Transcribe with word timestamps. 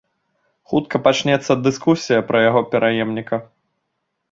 Хутка 0.71 1.01
пачнецца 1.07 1.51
дыскусія 1.67 2.19
пра 2.33 2.43
яго 2.49 2.61
пераемніка. 2.73 3.35